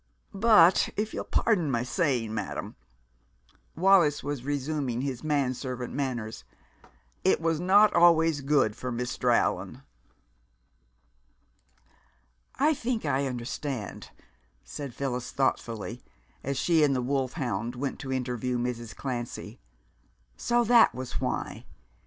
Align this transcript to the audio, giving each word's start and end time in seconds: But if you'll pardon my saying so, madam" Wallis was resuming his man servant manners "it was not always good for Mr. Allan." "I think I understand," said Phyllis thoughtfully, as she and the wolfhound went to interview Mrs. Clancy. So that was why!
But 0.33 0.89
if 0.97 1.13
you'll 1.13 1.25
pardon 1.25 1.69
my 1.69 1.83
saying 1.83 2.29
so, 2.29 2.33
madam" 2.33 2.75
Wallis 3.75 4.23
was 4.23 4.43
resuming 4.43 5.01
his 5.01 5.23
man 5.23 5.53
servant 5.53 5.93
manners 5.93 6.43
"it 7.23 7.39
was 7.39 7.59
not 7.59 7.93
always 7.93 8.41
good 8.41 8.75
for 8.75 8.91
Mr. 8.91 9.31
Allan." 9.31 9.83
"I 12.55 12.73
think 12.73 13.05
I 13.05 13.27
understand," 13.27 14.09
said 14.63 14.95
Phyllis 14.95 15.29
thoughtfully, 15.29 16.01
as 16.43 16.57
she 16.57 16.83
and 16.83 16.95
the 16.95 17.01
wolfhound 17.03 17.75
went 17.75 17.99
to 17.99 18.11
interview 18.11 18.57
Mrs. 18.57 18.95
Clancy. 18.95 19.59
So 20.35 20.63
that 20.63 20.95
was 20.95 21.21
why! 21.21 21.65